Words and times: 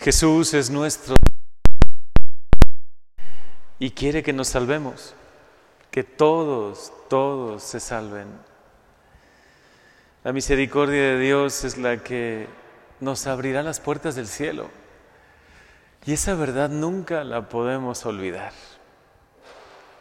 Jesús 0.00 0.54
es 0.54 0.70
nuestro 0.70 1.14
y 3.78 3.90
quiere 3.90 4.22
que 4.22 4.32
nos 4.32 4.48
salvemos, 4.48 5.14
que 5.90 6.04
todos, 6.04 6.90
todos 7.10 7.62
se 7.62 7.80
salven. 7.80 8.28
La 10.24 10.32
misericordia 10.32 11.02
de 11.02 11.18
Dios 11.18 11.64
es 11.64 11.76
la 11.76 12.02
que 12.02 12.46
nos 13.00 13.26
abrirá 13.26 13.62
las 13.62 13.78
puertas 13.78 14.14
del 14.14 14.26
cielo. 14.26 14.70
Y 16.06 16.14
esa 16.14 16.34
verdad 16.34 16.70
nunca 16.70 17.22
la 17.22 17.50
podemos 17.50 18.06
olvidar. 18.06 18.52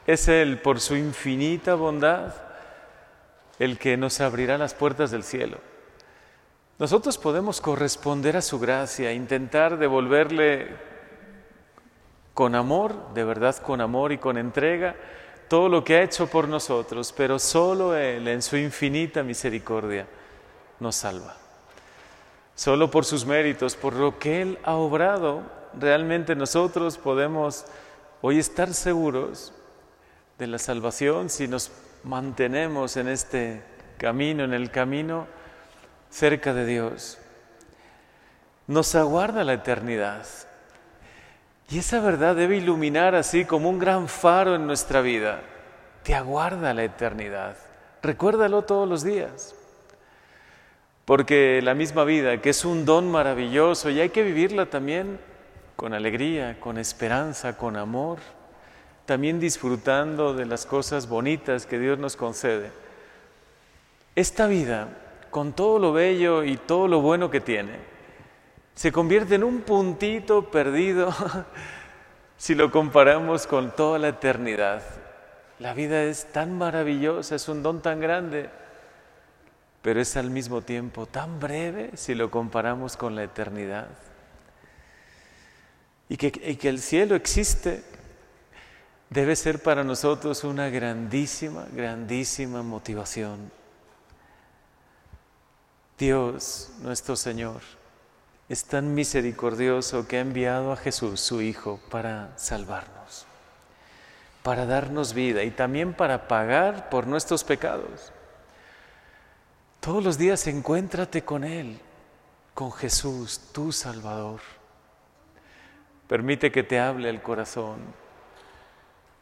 Es 0.08 0.30
Él, 0.30 0.62
por 0.62 0.80
su 0.80 0.96
infinita 0.96 1.76
bondad, 1.76 2.36
el 3.60 3.78
que 3.78 3.98
nos 3.98 4.22
abrirá 4.22 4.58
las 4.58 4.74
puertas 4.74 5.12
del 5.12 5.26
cielo. 5.26 5.58
Nosotros 6.80 7.18
podemos 7.18 7.60
corresponder 7.60 8.38
a 8.38 8.42
su 8.42 8.58
gracia, 8.58 9.12
intentar 9.12 9.78
devolverle 9.78 10.70
con 12.34 12.56
amor, 12.56 13.14
de 13.14 13.26
verdad 13.26 13.58
con 13.58 13.82
amor 13.82 14.14
y 14.14 14.18
con 14.18 14.38
entrega, 14.38 14.96
todo 15.50 15.68
lo 15.68 15.84
que 15.84 15.98
ha 15.98 16.04
hecho 16.04 16.28
por 16.28 16.48
nosotros, 16.48 17.14
pero 17.16 17.38
solo 17.38 17.98
Él, 17.98 18.30
en 18.30 18.42
su 18.42 18.56
infinita 18.56 19.24
misericordia, 19.24 20.08
nos 20.80 20.96
salva. 20.96 21.36
Solo 22.56 22.90
por 22.90 23.04
sus 23.04 23.26
méritos, 23.26 23.76
por 23.76 23.92
lo 23.92 24.18
que 24.18 24.42
Él 24.42 24.58
ha 24.64 24.76
obrado, 24.76 25.42
realmente 25.78 26.34
nosotros 26.34 26.98
podemos 26.98 27.66
hoy 28.22 28.40
estar 28.40 28.74
seguros 28.74 29.52
de 30.38 30.48
la 30.48 30.58
salvación 30.58 31.30
si 31.30 31.50
nos 31.50 31.74
mantenemos 32.06 32.96
en 32.96 33.10
este 33.10 33.64
camino, 33.98 34.46
en 34.46 34.54
el 34.54 34.72
camino 34.72 35.39
cerca 36.10 36.54
de 36.54 36.66
Dios. 36.66 37.18
Nos 38.68 38.96
aguarda 38.96 39.44
la 39.44 39.54
eternidad. 39.54 40.26
Y 41.70 41.80
esa 41.80 42.00
verdad 42.00 42.36
debe 42.36 42.58
iluminar 42.58 43.16
así 43.16 43.46
como 43.46 43.70
un 43.70 43.80
gran 43.80 44.08
faro 44.08 44.56
en 44.56 44.66
nuestra 44.66 45.02
vida. 45.02 45.42
Te 46.04 46.16
aguarda 46.16 46.74
la 46.74 46.84
eternidad. 46.84 47.56
Recuérdalo 48.02 48.64
todos 48.64 48.88
los 48.88 49.04
días. 49.04 49.56
Porque 51.06 51.62
la 51.64 51.74
misma 51.74 52.04
vida, 52.04 52.40
que 52.42 52.52
es 52.52 52.66
un 52.66 52.86
don 52.86 53.10
maravilloso 53.10 53.90
y 53.90 54.00
hay 54.00 54.10
que 54.10 54.24
vivirla 54.24 54.68
también 54.68 55.20
con 55.76 55.94
alegría, 55.94 56.60
con 56.60 56.78
esperanza, 56.78 57.58
con 57.58 57.78
amor, 57.78 58.20
también 59.06 59.40
disfrutando 59.40 60.36
de 60.36 60.46
las 60.46 60.68
cosas 60.68 61.10
bonitas 61.10 61.66
que 61.66 61.80
Dios 61.80 61.98
nos 61.98 62.16
concede. 62.16 62.70
Esta 64.16 64.46
vida, 64.46 64.90
con 65.30 65.54
todo 65.54 65.80
lo 65.80 65.94
bello 65.94 66.44
y 66.44 66.58
todo 66.58 66.88
lo 66.88 67.02
bueno 67.02 67.30
que 67.30 67.42
tiene, 67.42 67.78
se 68.76 68.92
convierte 68.92 69.36
en 69.36 69.44
un 69.44 69.62
puntito 69.62 70.50
perdido 70.50 71.14
si 72.38 72.56
lo 72.56 72.72
comparamos 72.72 73.46
con 73.46 73.76
toda 73.76 74.00
la 74.00 74.10
eternidad. 74.10 74.82
La 75.60 75.74
vida 75.74 76.04
es 76.04 76.32
tan 76.32 76.58
maravillosa, 76.58 77.36
es 77.36 77.50
un 77.50 77.62
don 77.62 77.82
tan 77.82 78.00
grande, 78.00 78.50
pero 79.82 80.00
es 80.00 80.16
al 80.16 80.30
mismo 80.30 80.62
tiempo 80.62 81.06
tan 81.06 81.40
breve 81.40 81.92
si 81.96 82.16
lo 82.16 82.32
comparamos 82.32 82.96
con 82.96 83.16
la 83.16 83.24
eternidad. 83.24 83.90
Y 86.08 86.18
que, 86.18 86.58
el 86.70 86.80
cielo 86.80 87.16
existe 87.16 87.84
debe 89.10 89.36
ser 89.36 89.62
para 89.62 89.84
nosotros 89.84 90.44
una 90.44 90.70
grandísima, 90.70 91.68
grandísima 91.74 92.64
motivación. 92.64 93.59
Dios, 96.00 96.72
nuestro 96.82 97.18
Señor, 97.18 97.60
es 98.48 98.64
tan 98.64 98.94
misericordioso 98.96 100.08
que 100.08 100.16
ha 100.16 100.22
enviado 100.22 100.72
a 100.72 100.78
Jesús, 100.78 101.20
su 101.20 101.42
Hijo, 101.42 101.82
para 101.92 102.32
salvarnos, 102.38 103.26
para 104.42 104.66
darnos 104.66 105.14
vida 105.14 105.44
y 105.44 105.52
también 105.52 105.94
para 105.94 106.30
pagar 106.30 106.90
por 106.90 107.06
nuestros 107.06 107.44
pecados. 107.44 108.14
Todos 109.82 110.02
los 110.02 110.18
días 110.18 110.48
encuéntrate 110.48 111.26
con 111.26 111.44
Él, 111.44 111.78
con 112.54 112.72
Jesús, 112.72 113.42
tu 113.52 113.74
Salvador. 113.74 114.40
Permite 116.08 116.50
que 116.50 116.64
te 116.64 116.80
hable 116.80 117.10
el 117.10 117.22
corazón, 117.22 117.80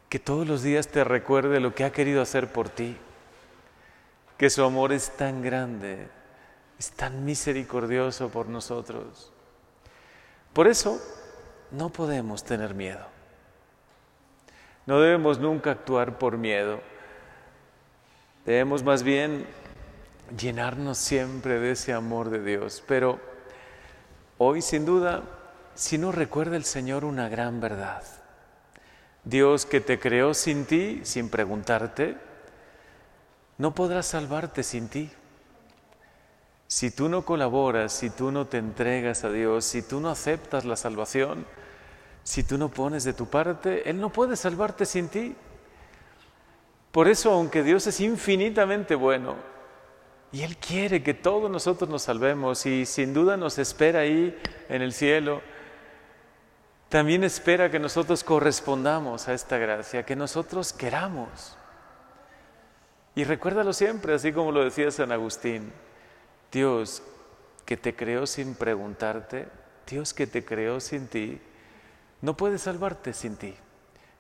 que 0.10 0.20
todos 0.20 0.48
los 0.48 0.62
días 0.62 0.88
te 0.90 1.04
recuerde 1.04 1.60
lo 1.60 1.74
que 1.74 1.86
ha 1.86 1.92
querido 1.92 2.22
hacer 2.22 2.54
por 2.54 2.70
ti, 2.70 2.96
que 4.38 4.52
su 4.52 4.64
amor 4.64 4.94
es 4.94 5.10
tan 5.18 5.42
grande, 5.42 6.08
es 6.80 6.92
tan 6.92 7.26
misericordioso 7.26 8.30
por 8.30 8.48
nosotros. 8.48 9.32
Por 10.54 10.68
eso 10.68 11.02
no 11.72 11.90
podemos 11.90 12.44
tener 12.44 12.74
miedo. 12.74 13.06
No 14.86 15.02
debemos 15.02 15.40
nunca 15.40 15.72
actuar 15.72 16.18
por 16.18 16.38
miedo. 16.38 16.80
Debemos 18.46 18.84
más 18.84 19.04
bien 19.04 19.46
llenarnos 20.38 20.98
siempre 20.98 21.60
de 21.60 21.72
ese 21.72 21.94
amor 21.94 22.30
de 22.30 22.44
Dios. 22.44 22.84
Pero 22.88 23.20
hoy 24.38 24.62
sin 24.62 24.86
duda, 24.86 25.24
si 25.76 25.98
no 25.98 26.12
recuerda 26.12 26.56
el 26.56 26.64
Señor 26.64 27.06
una 27.06 27.28
gran 27.28 27.60
verdad. 27.60 28.04
Dios 29.26 29.66
que 29.66 29.82
te 29.82 30.00
creó 30.00 30.34
sin 30.34 30.66
ti, 30.66 31.02
sin 31.04 31.30
preguntarte, 31.30 32.16
no 33.58 33.76
podrá 33.76 34.04
salvarte 34.04 34.64
sin 34.64 34.88
ti. 34.88 35.12
Si 36.78 36.92
tú 36.92 37.10
no 37.10 37.24
colaboras, 37.26 37.92
si 37.92 38.12
tú 38.12 38.32
no 38.32 38.46
te 38.46 38.60
entregas 38.60 39.24
a 39.24 39.32
Dios, 39.32 39.66
si 39.66 39.82
tú 39.82 40.00
no 40.00 40.12
aceptas 40.12 40.64
la 40.64 40.76
salvación, 40.76 41.44
si 42.22 42.44
tú 42.44 42.60
no 42.60 42.70
pones 42.70 43.04
de 43.04 43.14
tu 43.14 43.26
parte, 43.26 43.90
Él 43.90 44.00
no 44.00 44.12
puede 44.12 44.36
salvarte 44.36 44.86
sin 44.86 45.10
ti. 45.10 45.36
Por 46.92 47.08
eso, 47.08 47.32
aunque 47.32 47.64
Dios 47.64 47.88
es 47.88 48.00
infinitamente 48.00 48.94
bueno 48.94 49.38
y 50.32 50.44
Él 50.44 50.56
quiere 50.58 51.02
que 51.02 51.16
todos 51.16 51.50
nosotros 51.50 51.90
nos 51.90 52.04
salvemos 52.04 52.64
y 52.68 52.86
sin 52.86 53.12
duda 53.12 53.38
nos 53.38 53.58
espera 53.58 54.02
ahí 54.02 54.40
en 54.70 54.84
el 54.84 54.94
cielo, 54.94 55.42
también 56.90 57.24
espera 57.24 57.72
que 57.72 57.80
nosotros 57.80 58.24
correspondamos 58.24 59.28
a 59.28 59.34
esta 59.34 59.58
gracia, 59.58 60.06
que 60.06 60.16
nosotros 60.16 60.74
queramos. 60.74 61.58
Y 63.16 63.24
recuérdalo 63.24 63.74
siempre, 63.74 64.14
así 64.14 64.32
como 64.32 64.52
lo 64.52 64.64
decía 64.64 64.92
San 64.92 65.12
Agustín. 65.12 65.74
Dios 66.52 67.04
que 67.66 67.78
te 67.78 67.96
creó 67.96 68.26
sin 68.26 68.56
preguntarte, 68.56 69.48
Dios 69.86 70.14
que 70.14 70.28
te 70.28 70.46
creó 70.46 70.80
sin 70.80 71.08
ti, 71.08 71.42
no 72.22 72.36
puede 72.36 72.58
salvarte 72.58 73.14
sin 73.14 73.36
ti, 73.36 73.56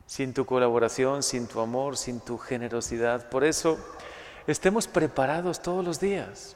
sin 0.05 0.33
tu 0.33 0.45
colaboración, 0.45 1.23
sin 1.23 1.47
tu 1.47 1.59
amor, 1.61 1.97
sin 1.97 2.19
tu 2.19 2.37
generosidad. 2.37 3.29
Por 3.29 3.43
eso, 3.43 3.77
estemos 4.45 4.87
preparados 4.87 5.61
todos 5.61 5.83
los 5.83 5.99
días. 5.99 6.55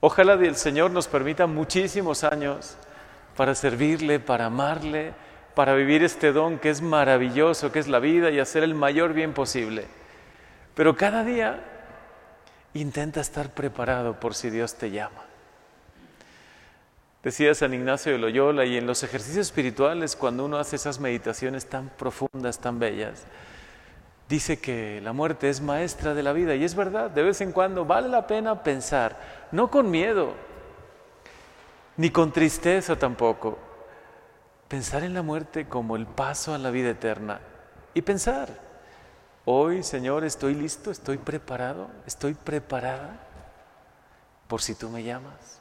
Ojalá 0.00 0.34
el 0.34 0.56
Señor 0.56 0.90
nos 0.90 1.08
permita 1.08 1.46
muchísimos 1.46 2.24
años 2.24 2.76
para 3.36 3.54
servirle, 3.54 4.20
para 4.20 4.46
amarle, 4.46 5.14
para 5.54 5.74
vivir 5.74 6.02
este 6.02 6.32
don 6.32 6.58
que 6.58 6.70
es 6.70 6.82
maravilloso, 6.82 7.72
que 7.72 7.78
es 7.78 7.88
la 7.88 7.98
vida 7.98 8.30
y 8.30 8.38
hacer 8.38 8.62
el 8.62 8.74
mayor 8.74 9.14
bien 9.14 9.32
posible. 9.32 9.86
Pero 10.74 10.96
cada 10.96 11.24
día 11.24 11.60
Intenta 12.76 13.22
estar 13.22 13.48
preparado 13.54 14.20
por 14.20 14.34
si 14.34 14.50
Dios 14.50 14.74
te 14.74 14.90
llama. 14.90 15.22
Decía 17.22 17.54
San 17.54 17.72
Ignacio 17.72 18.12
de 18.12 18.18
Loyola, 18.18 18.66
y 18.66 18.76
en 18.76 18.86
los 18.86 19.02
ejercicios 19.02 19.46
espirituales, 19.46 20.14
cuando 20.14 20.44
uno 20.44 20.58
hace 20.58 20.76
esas 20.76 21.00
meditaciones 21.00 21.66
tan 21.66 21.88
profundas, 21.88 22.58
tan 22.58 22.78
bellas, 22.78 23.24
dice 24.28 24.58
que 24.58 25.00
la 25.02 25.14
muerte 25.14 25.48
es 25.48 25.62
maestra 25.62 26.12
de 26.12 26.22
la 26.22 26.34
vida. 26.34 26.54
Y 26.54 26.64
es 26.64 26.74
verdad, 26.74 27.10
de 27.10 27.22
vez 27.22 27.40
en 27.40 27.52
cuando 27.52 27.86
vale 27.86 28.08
la 28.08 28.26
pena 28.26 28.62
pensar, 28.62 29.18
no 29.52 29.70
con 29.70 29.90
miedo, 29.90 30.34
ni 31.96 32.10
con 32.10 32.30
tristeza 32.30 32.98
tampoco, 32.98 33.58
pensar 34.68 35.02
en 35.02 35.14
la 35.14 35.22
muerte 35.22 35.66
como 35.66 35.96
el 35.96 36.04
paso 36.04 36.52
a 36.52 36.58
la 36.58 36.70
vida 36.70 36.90
eterna. 36.90 37.40
Y 37.94 38.02
pensar, 38.02 38.65
Hoy, 39.48 39.84
Señor, 39.84 40.24
estoy 40.24 40.56
listo, 40.56 40.90
estoy 40.90 41.18
preparado, 41.18 41.86
estoy 42.04 42.34
preparada 42.34 43.20
por 44.48 44.60
si 44.60 44.74
tú 44.74 44.90
me 44.90 45.04
llamas. 45.04 45.60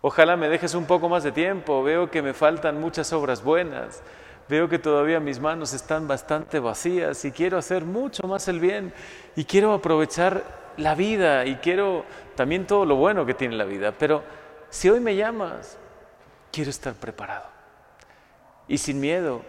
Ojalá 0.00 0.36
me 0.36 0.48
dejes 0.48 0.74
un 0.74 0.86
poco 0.86 1.08
más 1.08 1.24
de 1.24 1.32
tiempo, 1.32 1.82
veo 1.82 2.12
que 2.12 2.22
me 2.22 2.32
faltan 2.32 2.80
muchas 2.80 3.12
obras 3.12 3.42
buenas, 3.42 4.04
veo 4.48 4.68
que 4.68 4.78
todavía 4.78 5.18
mis 5.18 5.40
manos 5.40 5.72
están 5.72 6.06
bastante 6.06 6.60
vacías 6.60 7.24
y 7.24 7.32
quiero 7.32 7.58
hacer 7.58 7.84
mucho 7.84 8.28
más 8.28 8.46
el 8.46 8.60
bien 8.60 8.94
y 9.34 9.46
quiero 9.46 9.72
aprovechar 9.72 10.44
la 10.76 10.94
vida 10.94 11.46
y 11.46 11.56
quiero 11.56 12.04
también 12.36 12.68
todo 12.68 12.86
lo 12.86 12.94
bueno 12.94 13.26
que 13.26 13.34
tiene 13.34 13.56
la 13.56 13.64
vida. 13.64 13.90
Pero 13.98 14.22
si 14.70 14.88
hoy 14.88 15.00
me 15.00 15.16
llamas, 15.16 15.76
quiero 16.52 16.70
estar 16.70 16.94
preparado 16.94 17.46
y 18.68 18.78
sin 18.78 19.00
miedo 19.00 19.42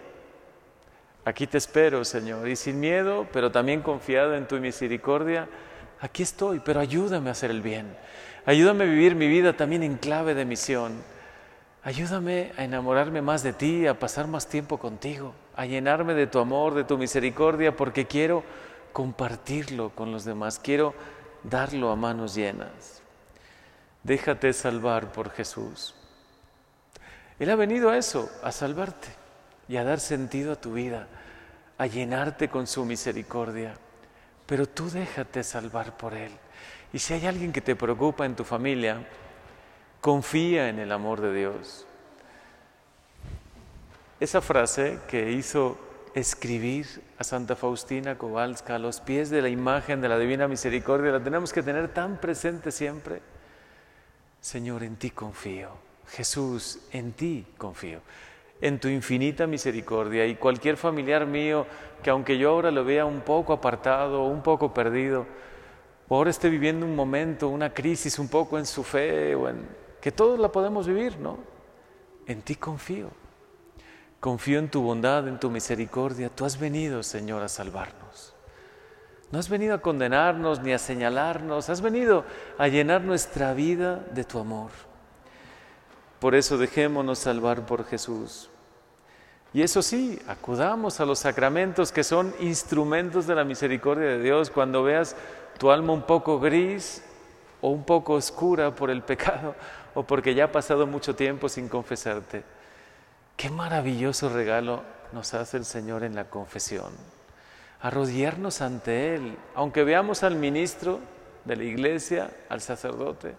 Aquí 1.26 1.48
te 1.48 1.58
espero, 1.58 2.06
Señor, 2.06 2.48
y 2.48 2.56
sin 2.56 2.80
miedo, 2.80 3.28
pero 3.34 3.52
también 3.52 3.82
confiado 3.82 4.36
en 4.36 4.48
tu 4.48 4.60
misericordia, 4.60 5.50
aquí 6.00 6.22
estoy, 6.22 6.60
pero 6.60 6.80
ayúdame 6.80 7.30
a 7.30 7.32
hacer 7.32 7.50
el 7.50 7.64
bien. 7.64 7.98
Ayúdame 8.46 8.84
a 8.84 8.88
vivir 8.88 9.16
mi 9.16 9.28
vida 9.28 9.58
también 9.58 9.82
en 9.82 9.98
clave 9.98 10.36
de 10.36 10.46
misión. 10.46 11.02
Ayúdame 11.82 12.52
a 12.58 12.64
enamorarme 12.64 13.24
más 13.24 13.42
de 13.42 13.54
ti, 13.54 13.88
a 13.88 13.98
pasar 13.98 14.28
más 14.28 14.46
tiempo 14.46 14.78
contigo, 14.78 15.34
a 15.56 15.66
llenarme 15.66 16.14
de 16.14 16.28
tu 16.28 16.38
amor, 16.38 16.76
de 16.76 16.84
tu 16.84 16.96
misericordia, 16.96 17.76
porque 17.76 18.06
quiero 18.06 18.44
compartirlo 18.94 19.90
con 19.96 20.12
los 20.12 20.26
demás, 20.26 20.60
quiero 20.60 20.94
darlo 21.42 21.90
a 21.90 21.96
manos 21.96 22.36
llenas. 22.36 23.02
Déjate 24.04 24.54
salvar 24.54 25.12
por 25.12 25.32
Jesús. 25.32 25.96
Él 27.40 27.50
ha 27.50 27.56
venido 27.56 27.90
a 27.90 27.98
eso, 27.98 28.30
a 28.44 28.52
salvarte 28.52 29.25
y 29.68 29.78
a 29.78 29.84
dar 29.84 30.00
sentido 30.00 30.54
a 30.54 30.62
tu 30.62 30.74
vida, 30.74 31.08
a 31.78 31.88
llenarte 31.88 32.50
con 32.50 32.68
su 32.68 32.86
misericordia. 32.86 33.76
Pero 34.46 34.68
tú 34.68 34.90
déjate 34.90 35.44
salvar 35.44 35.98
por 35.98 36.14
Él. 36.14 36.32
Y 36.94 37.00
si 37.00 37.14
hay 37.14 37.26
alguien 37.26 37.52
que 37.52 37.62
te 37.62 37.76
preocupa 37.76 38.26
en 38.26 38.36
tu 38.36 38.44
familia, 38.44 39.06
confía 40.02 40.70
en 40.70 40.80
el 40.80 40.92
amor 40.92 41.20
de 41.22 41.34
Dios. 41.34 41.86
Esa 44.20 44.42
frase 44.42 45.00
que 45.08 45.32
hizo 45.32 45.78
escribir 46.14 46.88
a 47.18 47.24
Santa 47.26 47.56
Faustina 47.58 48.18
Kowalska 48.18 48.76
a 48.76 48.80
los 48.80 49.02
pies 49.02 49.30
de 49.30 49.42
la 49.42 49.50
imagen 49.50 50.00
de 50.00 50.08
la 50.08 50.18
Divina 50.18 50.48
Misericordia, 50.48 51.12
la 51.12 51.24
tenemos 51.24 51.52
que 51.52 51.62
tener 51.62 51.94
tan 51.94 52.18
presente 52.18 52.72
siempre. 52.72 53.22
Señor, 54.40 54.84
en 54.84 54.96
ti 54.96 55.10
confío. 55.10 55.72
Jesús, 56.08 56.80
en 56.92 57.12
ti 57.14 57.46
confío. 57.58 58.00
En 58.62 58.80
tu 58.80 58.88
infinita 58.88 59.48
misericordia 59.48 60.26
y 60.26 60.36
cualquier 60.36 60.78
familiar 60.78 61.26
mío 61.26 61.66
que 62.02 62.10
aunque 62.10 62.38
yo 62.38 62.52
ahora 62.52 62.72
lo 62.72 62.86
vea 62.86 63.06
un 63.06 63.22
poco 63.22 63.54
apartado, 63.54 64.24
un 64.24 64.42
poco 64.42 64.74
perdido, 64.74 65.26
o 66.08 66.16
ahora 66.16 66.30
esté 66.30 66.50
viviendo 66.50 66.86
un 66.86 66.96
momento, 66.96 67.50
una 67.50 67.74
crisis 67.74 68.20
un 68.20 68.28
poco 68.28 68.58
en 68.58 68.66
su 68.66 68.84
fe, 68.84 69.34
o 69.36 69.50
en, 69.50 69.68
que 70.00 70.12
todos 70.12 70.40
la 70.40 70.52
podemos 70.52 70.88
vivir, 70.88 71.18
¿no? 71.18 71.40
En 72.28 72.44
ti 72.44 72.56
confío. 72.56 73.10
Confío 74.20 74.60
en 74.60 74.70
tu 74.70 74.82
bondad, 74.82 75.28
en 75.28 75.40
tu 75.40 75.50
misericordia. 75.50 76.30
Tú 76.30 76.46
has 76.46 76.60
venido, 76.60 77.04
Señor, 77.04 77.42
a 77.42 77.48
salvarnos. 77.48 78.36
No 79.32 79.40
has 79.40 79.50
venido 79.50 79.74
a 79.74 79.82
condenarnos 79.82 80.62
ni 80.62 80.72
a 80.74 80.80
señalarnos, 80.80 81.70
has 81.70 81.82
venido 81.82 82.24
a 82.58 82.68
llenar 82.68 83.02
nuestra 83.02 83.54
vida 83.54 84.06
de 84.14 84.24
tu 84.24 84.40
amor. 84.40 84.70
Por 86.26 86.34
eso 86.34 86.58
dejémonos 86.58 87.20
salvar 87.20 87.68
por 87.68 87.86
Jesús. 87.86 88.50
Y 89.54 89.62
eso 89.62 89.84
sí, 89.84 90.20
acudamos 90.28 91.00
a 91.00 91.06
los 91.06 91.20
sacramentos 91.20 91.92
que 91.92 92.04
son 92.04 92.34
instrumentos 92.40 93.28
de 93.28 93.36
la 93.36 93.44
misericordia 93.44 94.08
de 94.08 94.24
Dios. 94.24 94.50
Cuando 94.50 94.82
veas 94.82 95.16
tu 95.60 95.70
alma 95.70 95.94
un 95.94 96.02
poco 96.02 96.40
gris 96.40 97.04
o 97.62 97.70
un 97.70 97.84
poco 97.84 98.14
oscura 98.14 98.74
por 98.74 98.90
el 98.90 99.04
pecado 99.04 99.54
o 99.94 100.02
porque 100.02 100.34
ya 100.34 100.46
ha 100.46 100.52
pasado 100.52 100.88
mucho 100.88 101.16
tiempo 101.16 101.48
sin 101.48 101.70
confesarte, 101.70 102.42
Qué 103.38 103.52
maravilloso 103.52 104.28
regalo 104.30 104.82
nos 105.12 105.36
hace 105.36 105.58
el 105.58 105.66
Señor 105.66 106.04
en 106.04 106.16
la 106.16 106.28
confesión. 106.32 106.92
Arrodillarnos 107.82 108.62
ante 108.62 109.14
Él, 109.14 109.38
aunque 109.54 109.84
veamos 109.84 110.24
al 110.24 110.38
ministro 110.38 111.02
de 111.44 111.56
la 111.56 111.66
iglesia, 111.66 112.32
al 112.50 112.62
sacerdote, 112.62 113.36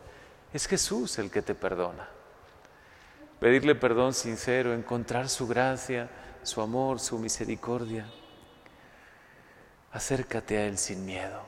es 0.52 0.68
Jesús 0.68 1.18
el 1.18 1.32
que 1.32 1.42
te 1.42 1.56
perdona. 1.56 2.14
Pedirle 3.40 3.74
perdón 3.74 4.14
sincero, 4.14 4.72
encontrar 4.72 5.28
su 5.28 5.46
gracia, 5.46 6.08
su 6.42 6.60
amor, 6.60 7.00
su 7.00 7.18
misericordia. 7.18 8.06
Acércate 9.92 10.58
a 10.58 10.66
Él 10.66 10.78
sin 10.78 11.04
miedo. 11.04 11.42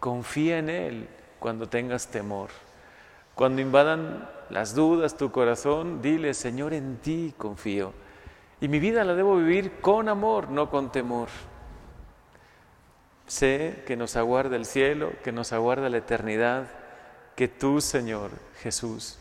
Confía 0.00 0.58
en 0.58 0.68
Él 0.68 1.08
cuando 1.38 1.68
tengas 1.68 2.08
temor. 2.08 2.50
Cuando 3.34 3.62
invadan 3.62 4.28
las 4.50 4.74
dudas 4.74 5.16
tu 5.16 5.30
corazón, 5.30 6.02
dile, 6.02 6.34
Señor, 6.34 6.72
en 6.72 6.96
ti 6.96 7.34
confío. 7.36 7.92
Y 8.60 8.68
mi 8.68 8.78
vida 8.80 9.04
la 9.04 9.14
debo 9.14 9.36
vivir 9.36 9.80
con 9.80 10.08
amor, 10.08 10.50
no 10.50 10.70
con 10.70 10.90
temor. 10.90 11.28
Sé 13.26 13.84
que 13.86 13.96
nos 13.96 14.16
aguarda 14.16 14.56
el 14.56 14.64
cielo, 14.64 15.12
que 15.22 15.32
nos 15.32 15.52
aguarda 15.52 15.88
la 15.88 15.98
eternidad, 15.98 16.66
que 17.36 17.46
tú, 17.46 17.80
Señor 17.80 18.30
Jesús, 18.62 19.18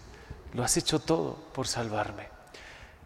lo 0.53 0.63
has 0.63 0.77
hecho 0.77 0.99
todo 0.99 1.38
por 1.53 1.67
salvarme 1.67 2.29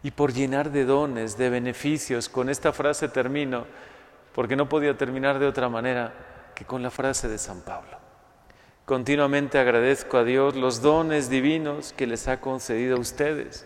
y 0.02 0.10
por 0.10 0.32
llenar 0.32 0.70
de 0.70 0.84
dones, 0.84 1.36
de 1.36 1.50
beneficios. 1.50 2.28
Con 2.28 2.48
esta 2.48 2.72
frase 2.72 3.08
termino, 3.08 3.66
porque 4.34 4.56
no 4.56 4.68
podía 4.68 4.96
terminar 4.96 5.38
de 5.38 5.46
otra 5.46 5.68
manera 5.68 6.12
que 6.54 6.64
con 6.64 6.82
la 6.82 6.90
frase 6.90 7.28
de 7.28 7.38
San 7.38 7.60
Pablo. 7.60 7.98
Continuamente 8.84 9.58
agradezco 9.58 10.18
a 10.18 10.24
Dios 10.24 10.56
los 10.56 10.82
dones 10.82 11.30
divinos 11.30 11.92
que 11.96 12.06
les 12.06 12.26
ha 12.26 12.40
concedido 12.40 12.96
a 12.96 13.00
ustedes 13.00 13.64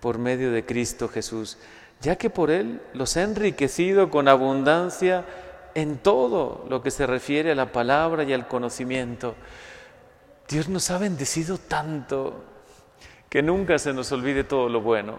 por 0.00 0.18
medio 0.18 0.52
de 0.52 0.64
Cristo 0.64 1.08
Jesús, 1.08 1.58
ya 2.00 2.16
que 2.16 2.30
por 2.30 2.50
Él 2.50 2.80
los 2.92 3.16
ha 3.16 3.22
enriquecido 3.22 4.10
con 4.10 4.28
abundancia 4.28 5.24
en 5.74 5.98
todo 5.98 6.64
lo 6.68 6.82
que 6.82 6.92
se 6.92 7.06
refiere 7.06 7.50
a 7.50 7.56
la 7.56 7.72
palabra 7.72 8.22
y 8.22 8.32
al 8.32 8.46
conocimiento. 8.46 9.34
Dios 10.48 10.68
nos 10.68 10.90
ha 10.90 10.98
bendecido 10.98 11.58
tanto 11.58 12.44
que 13.34 13.42
nunca 13.42 13.80
se 13.80 13.92
nos 13.92 14.12
olvide 14.12 14.44
todo 14.44 14.68
lo 14.68 14.80
bueno, 14.80 15.18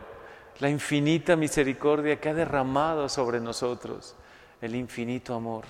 la 0.60 0.70
infinita 0.70 1.36
misericordia 1.36 2.18
que 2.22 2.30
ha 2.30 2.34
derramado 2.34 3.10
sobre 3.10 3.42
nosotros, 3.42 4.16
el 4.62 4.74
infinito 4.74 5.36
amor. 5.36 5.66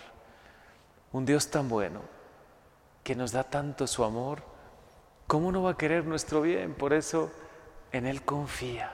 Un 1.11 1.25
Dios 1.25 1.49
tan 1.49 1.67
bueno 1.67 2.01
que 3.03 3.15
nos 3.15 3.31
da 3.31 3.45
tanto 3.45 3.87
su 3.87 4.03
amor, 4.03 4.43
¿cómo 5.25 5.51
no 5.51 5.63
va 5.63 5.71
a 5.71 5.77
querer 5.77 6.05
nuestro 6.05 6.43
bien? 6.43 6.75
Por 6.75 6.93
eso 6.93 7.31
en 7.91 8.05
Él 8.05 8.21
confía. 8.21 8.91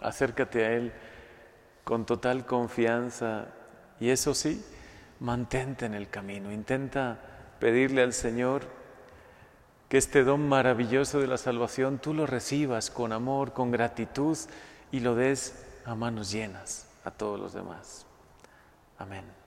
Acércate 0.00 0.64
a 0.64 0.72
Él 0.72 0.94
con 1.84 2.06
total 2.06 2.46
confianza 2.46 3.48
y 4.00 4.08
eso 4.08 4.32
sí, 4.32 4.64
mantente 5.20 5.84
en 5.84 5.92
el 5.92 6.08
camino. 6.08 6.50
Intenta 6.50 7.18
pedirle 7.60 8.00
al 8.00 8.14
Señor 8.14 8.77
que 9.88 9.98
este 9.98 10.22
don 10.24 10.48
maravilloso 10.48 11.20
de 11.20 11.26
la 11.26 11.38
salvación 11.38 11.98
tú 11.98 12.12
lo 12.14 12.26
recibas 12.26 12.90
con 12.90 13.12
amor, 13.12 13.52
con 13.52 13.70
gratitud 13.70 14.36
y 14.92 15.00
lo 15.00 15.14
des 15.14 15.64
a 15.84 15.94
manos 15.94 16.30
llenas 16.30 16.86
a 17.04 17.10
todos 17.10 17.40
los 17.40 17.54
demás. 17.54 18.06
Amén. 18.98 19.37